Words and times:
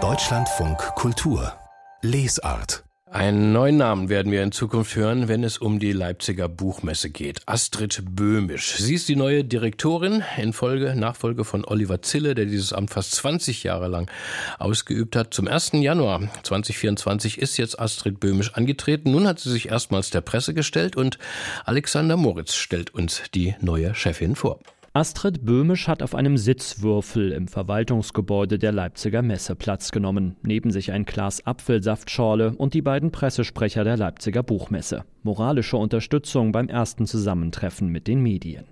Deutschlandfunk 0.00 0.78
Kultur 0.94 1.52
Lesart 2.00 2.84
einen 3.10 3.52
neuen 3.52 3.78
Namen 3.78 4.10
werden 4.10 4.30
wir 4.30 4.42
in 4.42 4.52
Zukunft 4.52 4.94
hören, 4.94 5.28
wenn 5.28 5.42
es 5.42 5.58
um 5.58 5.78
die 5.80 5.92
Leipziger 5.92 6.46
Buchmesse 6.48 7.08
geht. 7.08 7.40
Astrid 7.46 8.04
Böhmisch. 8.10 8.74
Sie 8.76 8.94
ist 8.94 9.08
die 9.08 9.16
neue 9.16 9.44
Direktorin 9.44 10.22
in 10.36 10.52
Folge, 10.52 10.94
Nachfolge 10.94 11.44
von 11.44 11.64
Oliver 11.64 12.02
Zille, 12.02 12.34
der 12.34 12.44
dieses 12.44 12.74
Amt 12.74 12.90
fast 12.90 13.12
20 13.16 13.64
Jahre 13.64 13.88
lang 13.88 14.10
ausgeübt 14.58 15.16
hat. 15.16 15.32
Zum 15.32 15.48
1. 15.48 15.72
Januar 15.72 16.28
2024 16.42 17.38
ist 17.38 17.56
jetzt 17.56 17.80
Astrid 17.80 18.20
Böhmisch 18.20 18.52
angetreten. 18.54 19.10
Nun 19.10 19.26
hat 19.26 19.40
sie 19.40 19.50
sich 19.50 19.70
erstmals 19.70 20.10
der 20.10 20.20
Presse 20.20 20.52
gestellt 20.52 20.94
und 20.94 21.18
Alexander 21.64 22.16
Moritz 22.18 22.54
stellt 22.54 22.94
uns 22.94 23.22
die 23.34 23.56
neue 23.60 23.94
Chefin 23.94 24.36
vor. 24.36 24.60
Astrid 24.98 25.44
Böhmisch 25.44 25.86
hat 25.86 26.02
auf 26.02 26.16
einem 26.16 26.36
Sitzwürfel 26.36 27.30
im 27.30 27.46
Verwaltungsgebäude 27.46 28.58
der 28.58 28.72
Leipziger 28.72 29.22
Messe 29.22 29.54
Platz 29.54 29.92
genommen. 29.92 30.34
Neben 30.42 30.72
sich 30.72 30.90
ein 30.90 31.04
Glas 31.04 31.46
Apfelsaftschorle 31.46 32.56
und 32.56 32.74
die 32.74 32.82
beiden 32.82 33.12
Pressesprecher 33.12 33.84
der 33.84 33.96
Leipziger 33.96 34.42
Buchmesse. 34.42 35.04
Moralische 35.22 35.76
Unterstützung 35.76 36.50
beim 36.50 36.68
ersten 36.68 37.06
Zusammentreffen 37.06 37.90
mit 37.90 38.08
den 38.08 38.20
Medien. 38.20 38.64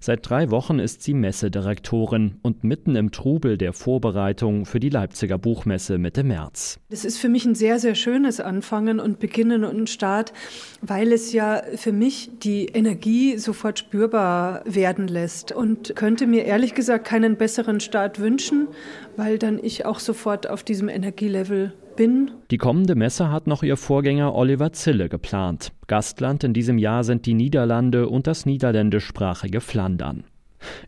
Seit 0.00 0.28
drei 0.28 0.50
Wochen 0.50 0.78
ist 0.78 1.02
sie 1.02 1.14
Messedirektorin 1.14 2.36
und 2.42 2.64
mitten 2.64 2.96
im 2.96 3.10
Trubel 3.10 3.58
der 3.58 3.72
Vorbereitung 3.72 4.64
für 4.64 4.80
die 4.80 4.88
Leipziger 4.88 5.38
Buchmesse 5.38 5.98
Mitte 5.98 6.22
März. 6.22 6.78
Das 6.90 7.04
ist 7.04 7.18
für 7.18 7.28
mich 7.28 7.44
ein 7.44 7.54
sehr, 7.54 7.78
sehr 7.78 7.94
schönes 7.94 8.40
Anfangen 8.40 9.00
und 9.00 9.18
Beginnen 9.18 9.64
und 9.64 9.90
Start, 9.90 10.32
weil 10.80 11.12
es 11.12 11.32
ja 11.32 11.62
für 11.74 11.92
mich 11.92 12.30
die 12.42 12.66
Energie 12.66 13.38
sofort 13.38 13.78
spürbar 13.80 14.62
werden 14.64 15.08
lässt 15.08 15.52
und 15.52 15.96
könnte 15.96 16.26
mir 16.26 16.44
ehrlich 16.44 16.74
gesagt 16.74 17.06
keinen 17.06 17.36
besseren 17.36 17.80
Start 17.80 18.20
wünschen, 18.20 18.68
weil 19.16 19.38
dann 19.38 19.58
ich 19.62 19.84
auch 19.84 19.98
sofort 19.98 20.48
auf 20.48 20.62
diesem 20.62 20.88
Energielevel 20.88 21.72
bin. 21.98 22.30
Die 22.50 22.56
kommende 22.56 22.94
Messe 22.94 23.30
hat 23.30 23.46
noch 23.46 23.62
ihr 23.62 23.76
Vorgänger 23.76 24.34
Oliver 24.34 24.72
Zille 24.72 25.10
geplant. 25.10 25.72
Gastland 25.88 26.44
in 26.44 26.54
diesem 26.54 26.78
Jahr 26.78 27.04
sind 27.04 27.26
die 27.26 27.34
Niederlande 27.34 28.08
und 28.08 28.26
das 28.26 28.46
niederländischsprachige 28.46 29.60
Flandern. 29.60 30.24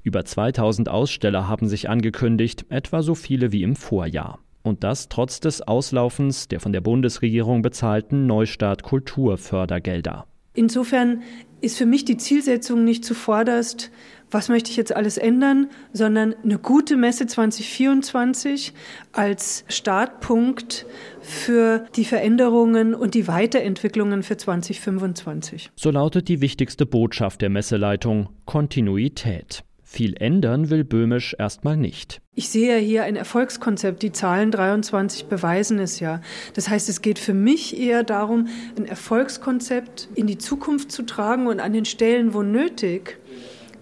Über 0.02 0.24
2000 0.24 0.88
Aussteller 0.88 1.48
haben 1.48 1.68
sich 1.68 1.90
angekündigt, 1.90 2.64
etwa 2.70 3.02
so 3.02 3.14
viele 3.14 3.52
wie 3.52 3.62
im 3.62 3.76
Vorjahr. 3.76 4.38
Und 4.62 4.84
das 4.84 5.08
trotz 5.08 5.40
des 5.40 5.62
Auslaufens 5.62 6.48
der 6.48 6.60
von 6.60 6.72
der 6.72 6.80
Bundesregierung 6.80 7.62
bezahlten 7.62 8.26
Neustart 8.26 8.82
Kulturfördergelder. 8.82 10.26
Insofern 10.54 11.22
ist 11.60 11.78
für 11.78 11.86
mich 11.86 12.04
die 12.04 12.16
Zielsetzung 12.16 12.84
nicht 12.84 13.04
zuvorderst, 13.04 13.90
was 14.30 14.48
möchte 14.48 14.70
ich 14.70 14.76
jetzt 14.76 14.94
alles 14.94 15.18
ändern, 15.18 15.68
sondern 15.92 16.34
eine 16.44 16.58
gute 16.58 16.96
Messe 16.96 17.26
2024 17.26 18.72
als 19.12 19.64
Startpunkt 19.68 20.86
für 21.20 21.86
die 21.96 22.04
Veränderungen 22.04 22.94
und 22.94 23.14
die 23.14 23.28
Weiterentwicklungen 23.28 24.22
für 24.22 24.36
2025. 24.36 25.70
So 25.76 25.90
lautet 25.90 26.28
die 26.28 26.40
wichtigste 26.40 26.86
Botschaft 26.86 27.42
der 27.42 27.50
Messeleitung 27.50 28.30
Kontinuität. 28.46 29.64
Viel 29.92 30.14
ändern 30.16 30.70
will 30.70 30.84
Böhmisch 30.84 31.34
erstmal 31.36 31.76
nicht. 31.76 32.20
Ich 32.36 32.48
sehe 32.48 32.78
hier 32.78 33.02
ein 33.02 33.16
Erfolgskonzept. 33.16 34.04
Die 34.04 34.12
Zahlen 34.12 34.52
23 34.52 35.24
beweisen 35.24 35.80
es 35.80 35.98
ja. 35.98 36.20
Das 36.54 36.68
heißt, 36.68 36.88
es 36.88 37.02
geht 37.02 37.18
für 37.18 37.34
mich 37.34 37.76
eher 37.76 38.04
darum, 38.04 38.46
ein 38.78 38.84
Erfolgskonzept 38.84 40.08
in 40.14 40.28
die 40.28 40.38
Zukunft 40.38 40.92
zu 40.92 41.02
tragen 41.02 41.48
und 41.48 41.58
an 41.58 41.72
den 41.72 41.86
Stellen, 41.86 42.34
wo 42.34 42.42
nötig, 42.44 43.18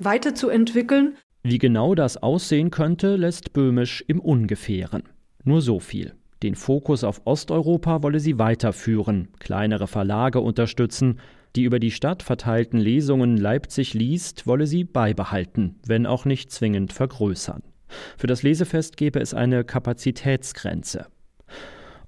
weiterzuentwickeln. 0.00 1.16
Wie 1.42 1.58
genau 1.58 1.94
das 1.94 2.16
aussehen 2.16 2.70
könnte, 2.70 3.16
lässt 3.16 3.52
Böhmisch 3.52 4.04
im 4.06 4.20
Ungefähren. 4.20 5.04
Nur 5.44 5.62
so 5.62 5.80
viel. 5.80 6.14
Den 6.42 6.54
Fokus 6.54 7.04
auf 7.04 7.22
Osteuropa 7.24 8.02
wolle 8.02 8.20
sie 8.20 8.38
weiterführen, 8.38 9.28
kleinere 9.41 9.88
Verlage 9.88 10.41
unterstützen, 10.41 11.19
die 11.56 11.64
über 11.64 11.81
die 11.81 11.91
Stadt 11.91 12.22
verteilten 12.22 12.78
Lesungen 12.78 13.36
Leipzig 13.36 13.94
liest, 13.94 14.47
wolle 14.47 14.66
sie 14.66 14.84
beibehalten, 14.84 15.76
wenn 15.86 16.06
auch 16.06 16.25
nicht 16.25 16.53
zwingend 16.53 16.92
vergrößern. 16.92 17.62
Für 18.16 18.26
das 18.26 18.42
Lesefest 18.42 18.97
gebe 18.97 19.19
es 19.19 19.34
eine 19.34 19.65
Kapazitätsgrenze. 19.65 21.06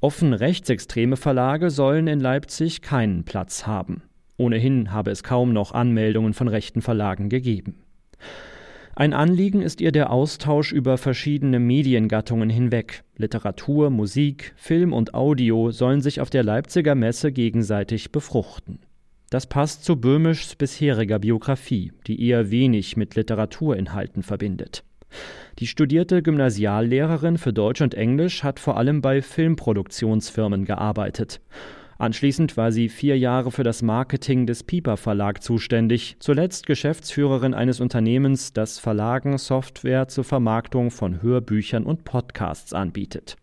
Offen 0.01 0.33
rechtsextreme 0.33 1.17
Verlage 1.17 1.71
sollen 1.71 2.07
in 2.07 2.21
Leipzig 2.21 2.83
keinen 2.83 3.25
Platz 3.25 3.67
haben. 3.67 4.03
Ohnehin 4.41 4.91
habe 4.91 5.11
es 5.11 5.23
kaum 5.23 5.53
noch 5.53 5.73
Anmeldungen 5.73 6.33
von 6.33 6.49
rechten 6.49 6.81
Verlagen 6.81 7.28
gegeben. 7.28 7.75
Ein 8.97 9.12
Anliegen 9.12 9.61
ist 9.61 9.83
ihr 9.83 9.93
der 9.93 10.11
Austausch 10.11 10.73
über 10.73 10.97
verschiedene 10.97 11.61
Mediengattungen 11.61 12.49
hinweg. 12.49 13.05
Literatur, 13.17 13.91
Musik, 13.91 14.55
Film 14.56 14.95
und 14.95 15.12
Audio 15.12 15.71
sollen 15.71 16.01
sich 16.01 16.23
auf 16.23 16.31
der 16.31 16.43
Leipziger 16.43 16.95
Messe 16.95 17.33
gegenseitig 17.33 18.12
befruchten. 18.12 18.78
Das 19.28 19.47
passt 19.47 19.84
zu 19.84 20.01
Böhmischs 20.01 20.57
bisheriger 20.57 21.19
Biografie, 21.19 21.93
die 22.07 22.27
eher 22.27 22.51
wenig 22.51 22.97
mit 22.97 23.17
Literaturinhalten 23.17 24.22
verbindet. 24.22 24.84
Die 25.59 25.67
studierte 25.67 26.22
Gymnasiallehrerin 26.22 27.37
für 27.37 27.53
Deutsch 27.53 27.83
und 27.83 27.95
Englisch 27.95 28.43
hat 28.43 28.59
vor 28.59 28.78
allem 28.78 29.03
bei 29.03 29.21
Filmproduktionsfirmen 29.21 30.65
gearbeitet. 30.65 31.41
Anschließend 32.00 32.56
war 32.56 32.72
sie 32.72 32.88
vier 32.88 33.19
Jahre 33.19 33.50
für 33.50 33.62
das 33.62 33.83
Marketing 33.83 34.47
des 34.47 34.62
Piper 34.65 34.97
Verlag 34.97 35.43
zuständig, 35.43 36.16
zuletzt 36.19 36.65
Geschäftsführerin 36.65 37.53
eines 37.53 37.78
Unternehmens, 37.78 38.55
das 38.55 38.78
Verlagen 38.78 39.37
Software 39.37 40.09
zur 40.09 40.25
Vermarktung 40.25 40.91
von 40.91 41.21
Hörbüchern 41.21 41.84
und 41.84 42.05
Podcasts 42.05 42.72
anbietet. 42.72 43.37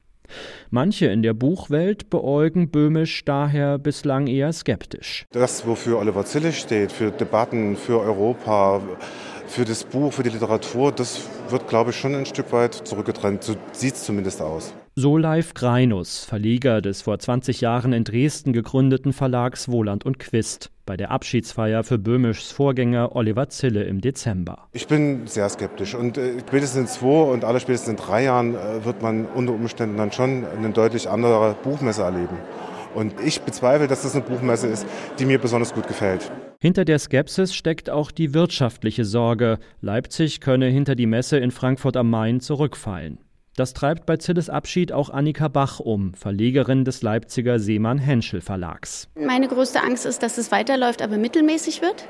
Manche 0.71 1.05
in 1.05 1.21
der 1.21 1.35
Buchwelt 1.35 2.09
beäugen 2.09 2.71
Böhmisch 2.71 3.23
daher 3.25 3.77
bislang 3.77 4.25
eher 4.25 4.51
skeptisch. 4.51 5.27
Das, 5.31 5.67
wofür 5.67 5.99
Oliver 5.99 6.25
Zille 6.25 6.51
steht, 6.51 6.91
für 6.91 7.11
Debatten, 7.11 7.75
für 7.75 7.99
Europa, 7.99 8.81
für 9.47 9.65
das 9.65 9.83
Buch, 9.83 10.13
für 10.13 10.23
die 10.23 10.29
Literatur, 10.29 10.91
das 10.91 11.21
wird, 11.49 11.67
glaube 11.67 11.91
ich, 11.91 11.95
schon 11.95 12.15
ein 12.15 12.25
Stück 12.25 12.51
weit 12.51 12.73
zurückgetrennt. 12.73 13.43
So 13.43 13.55
sieht 13.71 13.95
es 13.95 14.03
zumindest 14.03 14.41
aus. 14.41 14.73
So 14.95 15.17
Leif 15.17 15.53
Greinus, 15.53 16.25
Verleger 16.25 16.81
des 16.81 17.03
vor 17.03 17.19
20 17.19 17.61
Jahren 17.61 17.93
in 17.93 18.03
Dresden 18.03 18.51
gegründeten 18.51 19.13
Verlags 19.13 19.69
Wohland 19.69 20.05
und 20.05 20.17
Quist, 20.17 20.71
bei 20.87 20.97
der 20.97 21.11
Abschiedsfeier 21.11 21.83
für 21.83 21.99
Böhmischs 21.99 22.51
Vorgänger 22.51 23.15
Oliver 23.15 23.49
Zille 23.49 23.83
im 23.83 24.01
Dezember. 24.01 24.67
Ich 24.73 24.87
bin 24.87 25.27
sehr 25.27 25.49
skeptisch 25.49 25.93
und 25.93 26.17
äh, 26.17 26.39
spätestens 26.39 26.81
in 26.81 26.87
zwei 26.87 27.31
und 27.31 27.43
alle 27.43 27.59
spätestens 27.59 27.89
in 27.89 27.95
drei 27.97 28.23
Jahren 28.23 28.55
äh, 28.55 28.83
wird 28.85 29.01
man 29.01 29.25
unter 29.25 29.53
Umständen 29.53 29.97
dann 29.97 30.11
schon 30.11 30.45
eine 30.45 30.71
deutlich 30.71 31.07
andere 31.07 31.55
Buchmesse 31.63 32.01
erleben. 32.01 32.37
Und 32.95 33.15
ich 33.23 33.41
bezweifle, 33.41 33.87
dass 33.87 34.03
das 34.03 34.15
eine 34.15 34.23
Buchmesse 34.23 34.67
ist, 34.67 34.85
die 35.19 35.25
mir 35.25 35.39
besonders 35.39 35.73
gut 35.73 35.87
gefällt. 35.87 36.31
Hinter 36.59 36.85
der 36.85 36.99
Skepsis 36.99 37.53
steckt 37.53 37.89
auch 37.89 38.11
die 38.11 38.33
wirtschaftliche 38.33 39.05
Sorge. 39.05 39.59
Leipzig 39.81 40.41
könne 40.41 40.67
hinter 40.67 40.95
die 40.95 41.05
Messe 41.05 41.37
in 41.37 41.51
Frankfurt 41.51 41.97
am 41.97 42.09
Main 42.09 42.39
zurückfallen. 42.39 43.19
Das 43.55 43.73
treibt 43.73 44.05
bei 44.05 44.17
Zilles 44.17 44.51
Abschied 44.51 44.91
auch 44.91 45.09
Annika 45.09 45.47
Bach 45.47 45.79
um, 45.79 46.13
Verlegerin 46.13 46.85
des 46.85 47.01
Leipziger 47.01 47.57
Seemann 47.59 47.97
Henschel 47.97 48.39
Verlags. 48.39 49.07
Meine 49.15 49.47
größte 49.47 49.81
Angst 49.81 50.05
ist, 50.05 50.21
dass 50.21 50.37
es 50.37 50.51
weiterläuft, 50.51 51.01
aber 51.01 51.17
mittelmäßig 51.17 51.81
wird. 51.81 52.07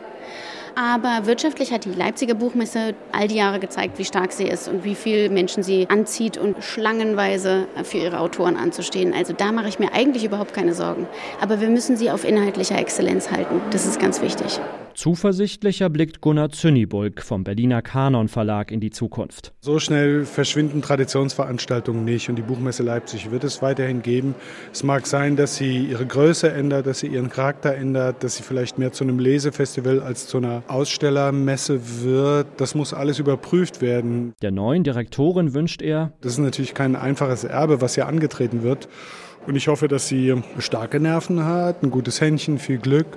Aber 0.76 1.26
wirtschaftlich 1.26 1.72
hat 1.72 1.86
die 1.86 1.92
Leipziger 1.92 2.36
Buchmesse 2.36 2.94
all 3.12 3.28
die 3.28 3.36
Jahre 3.36 3.60
gezeigt, 3.60 3.98
wie 3.98 4.06
stark 4.06 4.32
sie 4.32 4.46
ist 4.46 4.68
und 4.68 4.84
wie 4.84 4.96
viele 4.96 5.30
Menschen 5.30 5.64
sie 5.64 5.88
anzieht 5.90 6.38
und 6.38 6.64
schlangenweise 6.64 7.68
für 7.84 7.98
ihre 7.98 8.20
Autoren 8.20 8.58
anzustehen. 8.58 9.14
Also 9.14 9.34
da 9.34 9.52
mache 9.52 9.70
ich 9.70 9.80
mir 9.80 9.94
eigentlich 9.94 10.24
überhaupt 10.24 10.54
keine 10.54 10.74
Sorgen. 10.74 11.08
Aber 11.42 11.62
wir 11.62 11.70
müssen 11.70 11.98
sie 11.98 12.12
auf 12.12 12.24
inhaltlicher 12.24 12.78
Exzellenz 12.78 13.32
halten. 13.32 13.62
Das 13.72 13.86
ist 13.86 14.00
ganz 14.00 14.22
wichtig. 14.22 14.60
Zuversichtlicher 14.98 15.92
blickt 15.92 16.22
Gunnar 16.22 16.50
Zünnibulk 16.50 17.22
vom 17.22 17.44
Berliner 17.44 17.84
Kanon 17.84 18.30
Verlag 18.30 18.72
in 18.72 18.80
die 18.80 18.90
Zukunft. 18.90 19.54
So 19.62 19.78
schnell 19.78 20.26
verschwinden 20.26 20.82
Traditionsveranstaltungen 20.82 22.04
nicht 22.04 22.30
und 22.30 22.36
die 22.36 22.42
Buchmesse 22.42 22.82
Leipzig 22.82 23.30
wird 23.30 23.44
es 23.44 23.62
weiterhin 23.62 24.02
geben. 24.02 24.34
Es 24.74 24.82
mag 24.82 25.06
sein, 25.06 25.36
dass 25.36 25.56
sie 25.56 25.86
ihre 25.86 26.08
Größe 26.08 26.52
ändert, 26.52 26.88
dass 26.88 26.98
sie 26.98 27.08
ihren 27.10 27.30
Charakter 27.30 27.76
ändert, 27.76 28.24
dass 28.24 28.38
sie 28.38 28.44
vielleicht 28.44 28.80
mehr 28.80 28.92
zu 28.92 29.04
einem 29.04 29.20
Lesefestival 29.20 30.02
als 30.02 30.26
zu 30.26 30.38
einer 30.38 30.64
Ausstellermesse 30.70 32.04
wird. 32.04 32.48
Das 32.58 32.76
muss 32.76 32.94
alles 32.94 33.20
überprüft 33.20 33.82
werden. 33.82 34.34
Der 34.42 34.52
neuen 34.52 34.84
Direktorin 34.84 35.54
wünscht 35.54 35.82
er, 35.82 36.14
das 36.22 36.34
ist 36.34 36.40
natürlich 36.40 36.74
kein 36.74 36.96
einfaches 36.96 37.44
Erbe, 37.44 37.82
was 37.82 37.96
hier 37.96 38.08
angetreten 38.08 38.64
wird. 38.64 38.88
Und 39.46 39.56
ich 39.56 39.68
hoffe, 39.68 39.88
dass 39.88 40.08
sie 40.08 40.36
starke 40.60 41.00
Nerven 41.00 41.46
hat, 41.46 41.82
ein 41.84 41.90
gutes 41.90 42.20
Händchen, 42.20 42.60
viel 42.60 42.78
Glück 42.78 43.08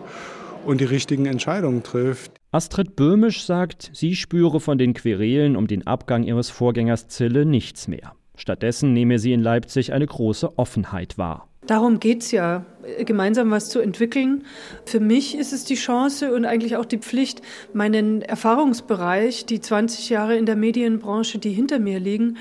und 0.64 0.80
die 0.80 0.84
richtigen 0.84 1.26
Entscheidungen 1.26 1.82
trifft. 1.82 2.32
Astrid 2.52 2.96
Böhmisch 2.96 3.44
sagt, 3.44 3.90
sie 3.92 4.14
spüre 4.16 4.60
von 4.60 4.78
den 4.78 4.94
Querelen 4.94 5.56
um 5.56 5.66
den 5.66 5.86
Abgang 5.86 6.22
ihres 6.24 6.50
Vorgängers 6.50 7.08
Zille 7.08 7.44
nichts 7.44 7.88
mehr. 7.88 8.12
Stattdessen 8.36 8.92
nehme 8.92 9.18
sie 9.18 9.32
in 9.32 9.40
Leipzig 9.40 9.92
eine 9.92 10.06
große 10.06 10.58
Offenheit 10.58 11.18
wahr. 11.18 11.48
Darum 11.66 12.00
geht 12.00 12.22
es 12.22 12.30
ja, 12.30 12.64
gemeinsam 13.04 13.50
was 13.50 13.68
zu 13.68 13.80
entwickeln. 13.80 14.44
Für 14.84 15.00
mich 15.00 15.36
ist 15.36 15.52
es 15.52 15.64
die 15.64 15.74
Chance 15.74 16.32
und 16.34 16.44
eigentlich 16.44 16.76
auch 16.76 16.84
die 16.84 16.98
Pflicht, 16.98 17.42
meinen 17.72 18.22
Erfahrungsbereich, 18.22 19.46
die 19.46 19.60
20 19.60 20.10
Jahre 20.10 20.36
in 20.36 20.46
der 20.46 20.56
Medienbranche, 20.56 21.38
die 21.38 21.52
hinter 21.52 21.78
mir 21.78 22.00
liegen, 22.00 22.36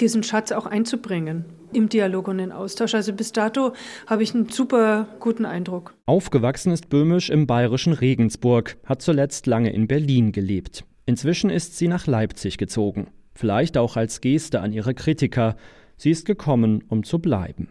diesen 0.00 0.22
Schatz 0.22 0.52
auch 0.52 0.66
einzubringen 0.66 1.44
im 1.72 1.88
Dialog 1.88 2.28
und 2.28 2.38
den 2.38 2.52
Austausch. 2.52 2.94
Also 2.94 3.12
bis 3.12 3.32
dato 3.32 3.72
habe 4.06 4.22
ich 4.22 4.34
einen 4.34 4.48
super 4.48 5.08
guten 5.20 5.44
Eindruck. 5.44 5.94
Aufgewachsen 6.06 6.72
ist 6.72 6.88
Böhmisch 6.88 7.30
im 7.30 7.46
bayerischen 7.46 7.92
Regensburg, 7.92 8.76
hat 8.84 9.02
zuletzt 9.02 9.46
lange 9.46 9.72
in 9.72 9.88
Berlin 9.88 10.32
gelebt. 10.32 10.84
Inzwischen 11.06 11.50
ist 11.50 11.76
sie 11.76 11.88
nach 11.88 12.06
Leipzig 12.06 12.58
gezogen. 12.58 13.08
Vielleicht 13.34 13.76
auch 13.76 13.96
als 13.96 14.20
Geste 14.20 14.60
an 14.60 14.72
ihre 14.72 14.94
Kritiker. 14.94 15.56
Sie 15.96 16.10
ist 16.10 16.24
gekommen, 16.24 16.84
um 16.88 17.04
zu 17.04 17.18
bleiben. 17.18 17.68